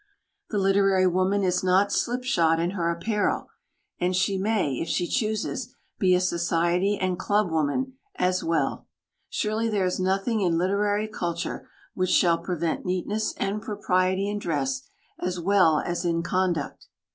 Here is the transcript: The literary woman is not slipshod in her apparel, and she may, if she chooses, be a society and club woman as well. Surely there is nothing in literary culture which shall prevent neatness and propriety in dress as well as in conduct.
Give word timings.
The 0.49 0.57
literary 0.57 1.05
woman 1.05 1.43
is 1.43 1.63
not 1.63 1.91
slipshod 1.91 2.59
in 2.59 2.71
her 2.71 2.89
apparel, 2.89 3.49
and 3.99 4.15
she 4.15 4.35
may, 4.35 4.79
if 4.81 4.87
she 4.87 5.05
chooses, 5.07 5.75
be 5.99 6.15
a 6.15 6.19
society 6.19 6.97
and 6.99 7.19
club 7.19 7.51
woman 7.51 7.93
as 8.15 8.43
well. 8.43 8.87
Surely 9.29 9.69
there 9.69 9.85
is 9.85 9.99
nothing 9.99 10.41
in 10.41 10.57
literary 10.57 11.07
culture 11.07 11.69
which 11.93 12.09
shall 12.09 12.39
prevent 12.39 12.83
neatness 12.83 13.35
and 13.37 13.61
propriety 13.61 14.27
in 14.27 14.39
dress 14.39 14.81
as 15.19 15.39
well 15.39 15.79
as 15.85 16.03
in 16.03 16.23
conduct. 16.23 16.87